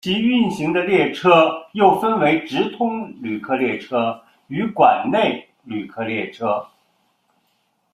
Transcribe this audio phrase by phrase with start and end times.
[0.03, 6.65] 其运行的列车又分为直通旅客列车与管内旅客列车。